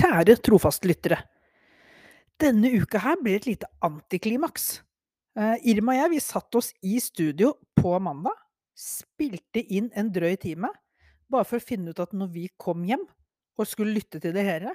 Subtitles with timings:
[0.00, 1.18] Kjære trofaste lyttere.
[2.40, 4.80] Denne uka her blir et lite antiklimaks.
[5.36, 8.32] Eh, Irma og jeg vi satt oss i studio på mandag,
[8.72, 10.70] spilte inn en drøy time,
[11.28, 13.02] bare for å finne ut at når vi kom hjem
[13.60, 14.72] og skulle lytte til det hele,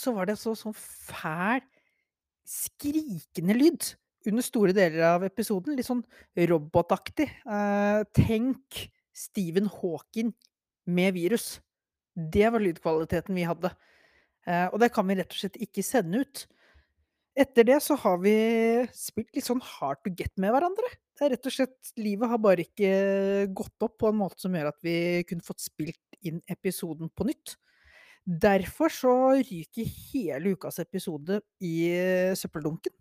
[0.00, 1.60] så var det så, sånn fæl,
[2.48, 3.90] skrikende lyd
[4.26, 5.76] under store deler av episoden.
[5.76, 6.04] Litt sånn
[6.48, 7.28] robotaktig.
[7.44, 10.32] Eh, tenk Stephen Hawking
[10.88, 11.58] med virus.
[12.16, 13.74] Det var lydkvaliteten vi hadde.
[14.46, 16.44] Eh, og det kan vi rett og slett ikke sende ut.
[17.36, 18.36] Etter det så har vi
[18.96, 20.88] spilt litt sånn hard to get med hverandre.
[21.16, 22.90] Det er rett og slett Livet har bare ikke
[23.56, 24.96] gått opp på en måte som gjør at vi
[25.28, 27.56] kunne fått spilt inn episoden på nytt.
[28.26, 31.76] Derfor så ryker hele ukas episode i
[32.36, 32.94] søppeldunken.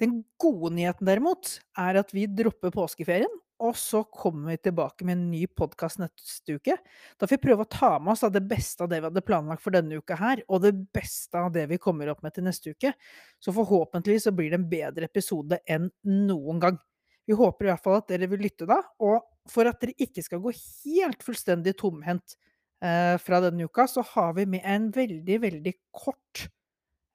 [0.00, 3.30] Den gode nyheten derimot er at vi dropper påskeferien,
[3.62, 6.74] og så kommer vi tilbake med en ny podkast neste uke.
[7.20, 9.62] Da får vi prøve å ta med oss det beste av det vi hadde planlagt
[9.62, 12.74] for denne uka her, og det beste av det vi kommer opp med til neste
[12.74, 12.90] uke.
[13.38, 16.80] Så forhåpentligvis så blir det en bedre episode enn noen gang.
[17.24, 20.24] Vi håper i hvert fall at dere vil lytte da, og for at dere ikke
[20.26, 22.34] skal gå helt fullstendig tomhendt
[22.82, 26.48] eh, fra denne uka, så har vi med en veldig, veldig kort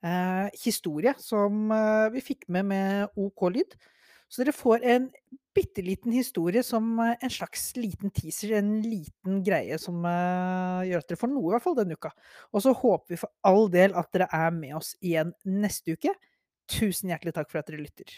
[0.06, 3.78] eh, historie som eh, vi fikk med med OK lyd.
[4.30, 5.08] Så dere får en
[5.58, 11.02] bitte liten historie som eh, en slags liten teaser, en liten greie som uh, gjør
[11.02, 12.12] at dere får noe, i hvert fall denne uka.
[12.54, 16.14] Og så håper vi for all del at dere er med oss igjen neste uke.
[16.70, 18.14] Tusen hjertelig takk for at dere lytter.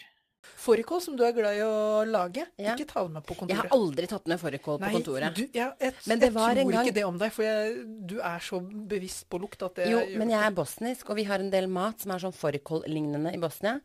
[0.62, 2.74] Fårikål, som du er glad i å lage, Ja.
[2.74, 3.50] ikke ta det med på kontoret.
[3.54, 5.34] Jeg har aldri tatt med fårikål på kontoret.
[5.34, 8.06] Du, jeg, Men det jeg var tror en gang- ikke det om deg, for jeg,
[8.06, 11.24] du er så bevisst på lukt at det Jo, men jeg er bosnisk, og vi
[11.24, 13.80] har en del mat som er sånn fårikål-lignende i Bosnia.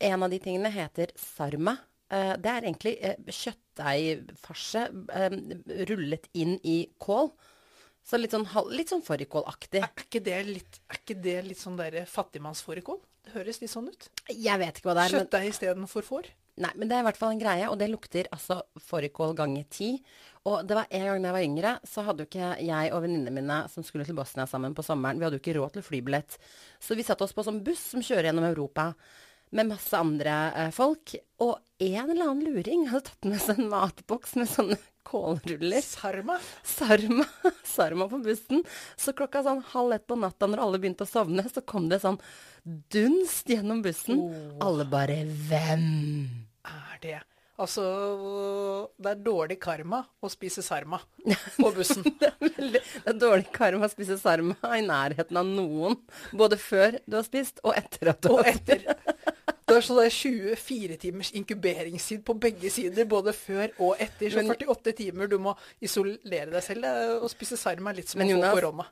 [0.00, 1.78] En av de tingene heter sarma.
[2.10, 4.82] Eh, det er egentlig uh, kjøttdeigfarse
[5.14, 5.36] eh,
[5.90, 7.30] rullet inn i kål.
[8.06, 9.82] Så litt sånn, litt sånn fårikålaktig.
[9.84, 13.00] Er ikke det litt, er ikke det litt sånn der fattigmannsfårikål?
[13.24, 14.08] Det høres litt sånn ut.
[14.32, 15.12] Jeg vet ikke hva det er.
[15.16, 16.30] men- Kjøttdeig istedenfor får.
[16.60, 19.64] Nei, men det er i hvert fall en greie, og det lukter altså fårikål ganger
[19.70, 20.02] ti.
[20.44, 23.02] Og det var en gang da jeg var yngre, så hadde jo ikke jeg og
[23.02, 25.82] venninnene mine som skulle til Bosnia sammen på sommeren, vi hadde jo ikke råd til
[25.82, 26.36] flybillett.
[26.80, 28.94] Så vi satte oss på sånn buss som kjører gjennom Europa
[29.50, 31.14] med masse andre eh, folk.
[31.42, 34.78] Og en eller annen luring hadde tatt med seg en matboks med sånne
[35.08, 35.82] kålruller.
[35.84, 36.36] Sarma.
[36.66, 37.24] Sarma,
[37.64, 38.62] sarma på bussen.
[39.00, 42.02] Så klokka sånn halv ett på natta når alle begynte å sovne, så kom det
[42.04, 42.20] sånn
[42.92, 44.20] dunst gjennom bussen.
[44.20, 44.54] Oh.
[44.68, 45.90] Alle bare Hvem?
[46.70, 47.18] er det?
[47.60, 47.82] Altså,
[48.96, 51.00] det er dårlig karma å spise sarma
[51.58, 52.06] på bussen.
[52.20, 55.98] Det er, veldig, det er dårlig karma å spise sarma i nærheten av noen.
[56.36, 59.09] Både før du har spist, og etter at du Og har spist.
[59.70, 64.32] Det er sånn 24 timers inkuberingstid på begge sider, både før og etter.
[64.34, 66.82] Så 48 timer du må isolere deg selv.
[66.88, 68.90] Det er spise sarma litt som å få korona.